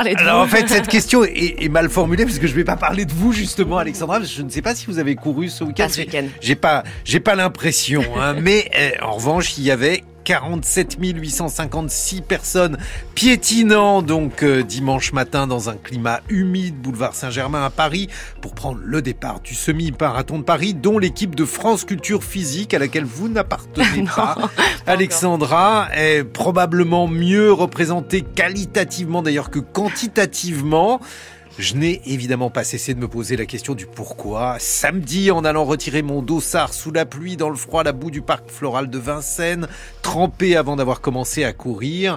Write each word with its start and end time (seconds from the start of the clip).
Alors 0.00 0.42
en 0.42 0.46
fait, 0.46 0.68
cette 0.68 0.86
question 0.88 1.24
est, 1.24 1.68
mal 1.68 1.88
formulée 1.88 2.24
parce 2.24 2.38
que 2.38 2.46
je 2.46 2.54
vais 2.54 2.62
pas 2.62 2.76
parler 2.76 3.04
de 3.04 3.12
vous 3.12 3.32
justement, 3.32 3.78
Alexandra. 3.78 4.22
je 4.22 4.42
ne 4.42 4.48
sais 4.48 4.62
pas 4.62 4.76
si 4.76 4.86
vous 4.86 5.00
avez 5.00 5.16
couru 5.16 5.48
ce 5.48 5.64
week-end. 5.64 5.88
ce 5.90 5.98
week-end. 6.02 6.26
J'ai 6.40 6.54
pas, 6.54 6.84
j'ai 7.04 7.18
pas 7.18 7.34
l'impression. 7.34 8.04
Hein, 8.16 8.34
mais 8.40 8.70
euh, 8.78 8.90
en 9.02 9.14
revanche, 9.14 9.58
il 9.58 9.64
y 9.64 9.72
avait 9.72 10.04
47 10.28 10.98
856 11.00 12.20
personnes 12.20 12.76
piétinant 13.14 14.02
donc 14.02 14.42
euh, 14.42 14.62
dimanche 14.62 15.14
matin 15.14 15.46
dans 15.46 15.70
un 15.70 15.76
climat 15.76 16.20
humide, 16.28 16.74
boulevard 16.74 17.14
Saint-Germain 17.14 17.64
à 17.64 17.70
Paris, 17.70 18.08
pour 18.42 18.54
prendre 18.54 18.78
le 18.84 19.00
départ 19.00 19.40
du 19.40 19.54
semi-marathon 19.54 20.40
de 20.40 20.44
Paris, 20.44 20.74
dont 20.74 20.98
l'équipe 20.98 21.34
de 21.34 21.46
France 21.46 21.86
Culture 21.86 22.22
Physique 22.22 22.74
à 22.74 22.78
laquelle 22.78 23.06
vous 23.06 23.30
n'appartenez 23.30 24.04
pas. 24.16 24.36
Alexandra 24.86 25.88
est 25.94 26.24
probablement 26.24 27.08
mieux 27.08 27.50
représentée 27.50 28.20
qualitativement 28.20 29.22
d'ailleurs 29.22 29.48
que 29.48 29.60
quantitativement. 29.60 31.00
Je 31.58 31.74
n'ai 31.74 32.00
évidemment 32.06 32.50
pas 32.50 32.62
cessé 32.62 32.94
de 32.94 33.00
me 33.00 33.08
poser 33.08 33.36
la 33.36 33.44
question 33.44 33.74
du 33.74 33.84
pourquoi. 33.84 34.58
Samedi, 34.60 35.32
en 35.32 35.44
allant 35.44 35.64
retirer 35.64 36.02
mon 36.02 36.22
dossard 36.22 36.72
sous 36.72 36.92
la 36.92 37.04
pluie, 37.04 37.36
dans 37.36 37.50
le 37.50 37.56
froid, 37.56 37.80
à 37.80 37.84
la 37.84 37.90
boue 37.90 38.12
du 38.12 38.22
parc 38.22 38.48
floral 38.48 38.88
de 38.88 38.98
Vincennes, 38.98 39.66
trempé 40.02 40.54
avant 40.54 40.76
d'avoir 40.76 41.00
commencé 41.00 41.42
à 41.42 41.52
courir, 41.52 42.16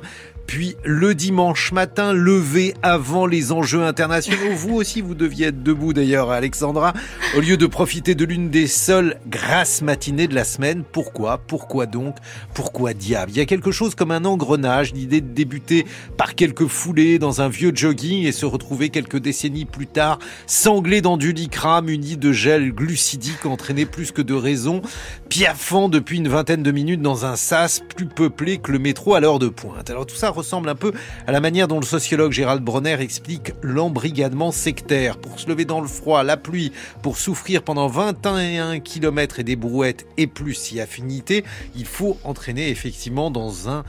puis 0.52 0.76
le 0.84 1.16
dimanche 1.16 1.72
matin, 1.72 2.12
levé 2.12 2.74
avant 2.84 3.26
les 3.26 3.54
enjeux 3.54 3.84
internationaux. 3.84 4.54
Vous 4.54 4.76
aussi, 4.76 5.00
vous 5.00 5.16
deviez 5.16 5.48
être 5.48 5.64
debout 5.64 5.94
d'ailleurs, 5.94 6.30
Alexandra, 6.30 6.92
au 7.38 7.40
lieu 7.40 7.56
de 7.56 7.66
profiter 7.68 8.16
de 8.16 8.26
l'une 8.26 8.50
des 8.50 8.68
seules 8.68 9.18
grasses 9.28 9.82
matinées 9.82 10.28
de 10.28 10.36
la 10.36 10.44
semaine. 10.44 10.84
Pourquoi? 10.84 11.38
Pourquoi 11.38 11.86
donc? 11.86 12.18
Pourquoi 12.54 12.94
diable? 12.94 13.32
Il 13.32 13.38
y 13.38 13.40
a 13.40 13.46
quelque 13.46 13.72
chose 13.72 13.96
comme 13.96 14.12
un 14.12 14.26
engrenage, 14.26 14.92
l'idée 14.92 15.22
de 15.22 15.34
débuter 15.34 15.86
par 16.18 16.36
quelques 16.36 16.68
foulées 16.68 17.18
dans 17.18 17.40
un 17.40 17.48
vieux 17.48 17.72
jogging 17.74 18.26
et 18.26 18.34
se 18.34 18.46
retrouver 18.46 18.90
quelques 18.90 19.20
décennies 19.20 19.64
plus 19.64 19.88
tard, 19.88 20.20
sanglé 20.48 21.00
dans 21.00 21.16
du 21.16 21.32
licra, 21.32 21.82
muni 21.82 22.18
de 22.18 22.34
gel 22.34 22.74
glucidique 22.74 23.46
entraîné 23.46 23.86
plus 23.86 24.12
que 24.12 24.22
de 24.22 24.34
raison, 24.34 24.82
piaffant 25.30 25.88
depuis 25.88 26.18
une 26.18 26.28
vingtaine 26.28 26.62
de 26.62 26.72
minutes 26.72 27.02
dans 27.02 27.26
un 27.26 27.38
sas 27.38 27.82
plus 27.96 28.08
peuplé 28.08 28.58
que 28.58 28.74
le 28.74 28.80
métro 28.80 29.16
à 29.16 29.22
l'heure 29.22 29.40
de 29.40 29.48
pointe. 29.48 29.90
Alors 29.90 30.06
tout 30.06 30.18
ça 30.18 30.30
ressemble 30.42 30.70
un 30.70 30.76
peu 30.76 30.92
à 31.28 31.32
la 31.32 31.40
manière 31.40 31.68
dont 31.68 31.80
le 31.80 31.86
sociologue 31.86 32.32
Gérald 32.32 32.64
Bronner 32.64 32.98
explique 33.00 33.54
l'embrigadement 33.62 34.52
sectaire. 34.52 35.18
Pour 35.18 35.40
se 35.40 35.48
lever 35.48 35.66
dans 35.66 35.82
le 35.82 35.88
froid, 35.88 36.24
la 36.24 36.36
pluie, 36.36 36.72
pour 37.02 37.18
souffrir 37.18 37.64
pendant 37.64 37.88
21 37.88 38.80
km 38.80 39.40
et 39.40 39.44
des 39.44 39.56
brouettes 39.56 40.06
et 40.18 40.28
plus 40.28 40.56
si 40.56 40.80
affinité, 40.80 41.44
il 41.76 41.86
faut 41.86 42.18
entraîner 42.24 42.70
effectivement 42.70 43.32
dans 43.32 43.70
un 43.70 43.84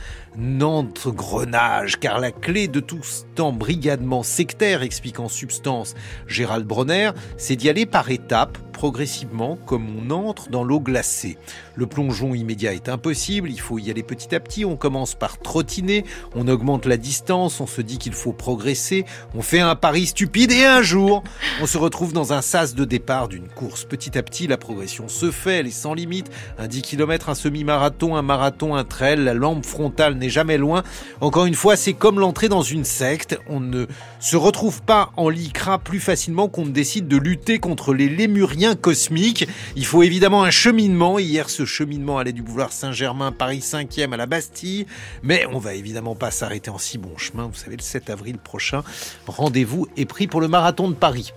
engrenage, 0.62 1.98
car 1.98 2.20
la 2.20 2.30
clé 2.30 2.69
de 2.69 2.80
tout 2.80 3.03
cet 3.03 3.41
embrigadement 3.41 4.23
sectaire, 4.23 4.83
explique 4.83 5.20
en 5.20 5.28
substance 5.28 5.95
Gérald 6.27 6.67
Bronner, 6.67 7.11
c'est 7.36 7.56
d'y 7.56 7.69
aller 7.69 7.86
par 7.86 8.11
étapes 8.11 8.58
progressivement 8.83 9.57
comme 9.65 9.87
on 9.97 10.11
entre 10.11 10.51
dans 10.51 10.65
l'eau 10.65 10.81
glacée. 10.81 11.39
Le 11.77 11.87
plongeon 11.87 12.35
immédiat 12.35 12.75
est 12.75 12.89
impossible, 12.89 13.49
il 13.49 13.61
faut 13.61 13.79
y 13.79 13.93
aller 13.93 14.03
petit 14.03 14.35
à 14.35 14.41
petit, 14.41 14.65
on 14.65 14.75
commence 14.75 15.15
par 15.15 15.39
trottiner, 15.39 16.05
on 16.35 16.49
augmente 16.49 16.87
la 16.87 16.97
distance, 16.97 17.61
on 17.61 17.69
se 17.69 17.81
dit 17.81 17.99
qu'il 17.99 18.13
faut 18.13 18.33
progresser, 18.33 19.05
on 19.37 19.43
fait 19.43 19.61
un 19.61 19.77
pari 19.77 20.07
stupide 20.07 20.51
et 20.51 20.65
un 20.65 20.83
jour, 20.83 21.23
on 21.61 21.67
se 21.67 21.79
retrouve 21.79 22.13
dans 22.13 22.33
un 22.33 22.43
sas 22.43 22.75
de 22.75 22.85
départ 22.85 23.29
d'une 23.29 23.47
course. 23.47 23.85
Petit 23.85 24.19
à 24.19 24.23
petit, 24.25 24.49
la 24.49 24.57
progression 24.57 25.07
se 25.07 25.31
fait, 25.31 25.61
elle 25.61 25.69
est 25.69 25.71
sans 25.71 25.95
limite, 25.95 26.33
un 26.59 26.67
10 26.67 26.83
km, 26.83 27.29
un 27.29 27.37
semi-marathon, 27.37 28.17
un 28.17 28.23
marathon, 28.23 28.75
un 28.75 28.83
trail, 28.83 29.23
la 29.23 29.33
lampe 29.33 29.65
frontale 29.65 30.15
n'est 30.15 30.29
jamais 30.29 30.59
loin. 30.59 30.83
Encore 31.21 31.47
une 31.47 31.55
fois, 31.55 31.77
c'est 31.77 31.93
comme 31.93 32.19
l'entrée 32.19 32.49
dans 32.49 32.63
une 32.63 32.85
secte, 32.85 33.39
on 33.49 33.61
ne 33.61 33.87
se 34.19 34.35
retrouve 34.37 34.83
pas 34.83 35.13
en 35.17 35.29
lycra 35.29 35.79
plus 35.79 36.01
facilement 36.01 36.49
qu'on 36.49 36.67
ne 36.67 36.73
décide 36.73 37.07
de 37.07 37.17
lutter 37.17 37.61
contre 37.61 37.95
les 37.95 38.09
lémuriens 38.09 38.72
cosmique. 38.75 39.47
Il 39.77 39.87
faut 39.87 40.03
évidemment 40.03 40.45
un 40.45 40.51
cheminement. 40.51 41.19
Hier, 41.19 41.51
ce 41.51 41.65
cheminement 41.65 42.19
allait 42.19 42.33
du 42.33 42.42
boulevard 42.42 42.73
Saint-Germain, 42.73 43.33
Paris 43.33 43.61
5e 43.61 44.13
à 44.13 44.17
la 44.17 44.27
Bastille. 44.27 44.86
Mais 45.23 45.47
on 45.52 45.58
va 45.58 45.74
évidemment 45.74 46.14
pas 46.14 46.30
s'arrêter 46.30 46.70
en 46.70 46.79
si 46.79 46.98
bon 46.98 47.17
chemin. 47.17 47.47
Vous 47.47 47.55
savez, 47.55 47.77
le 47.77 47.83
7 47.83 48.11
avril 48.11 48.39
prochain, 48.39 48.83
rendez-vous 49.27 49.86
est 49.97 50.07
pris 50.07 50.27
pour 50.27 50.41
le 50.41 50.48
marathon 50.48 50.89
de 50.89 50.95
Paris. 50.95 51.33